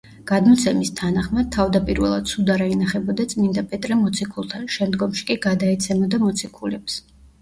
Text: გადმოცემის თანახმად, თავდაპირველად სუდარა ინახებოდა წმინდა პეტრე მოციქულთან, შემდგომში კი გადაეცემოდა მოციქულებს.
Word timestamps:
გადმოცემის 0.29 0.89
თანახმად, 0.99 1.49
თავდაპირველად 1.55 2.31
სუდარა 2.31 2.67
ინახებოდა 2.75 3.27
წმინდა 3.35 3.65
პეტრე 3.75 3.99
მოციქულთან, 4.03 4.67
შემდგომში 4.77 5.29
კი 5.29 5.41
გადაეცემოდა 5.49 6.23
მოციქულებს. 6.25 6.99